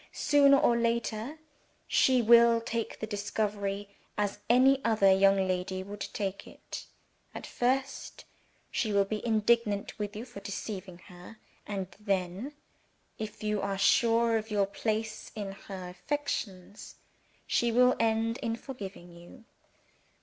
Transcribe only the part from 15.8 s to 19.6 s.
affections, she will end in forgiving you.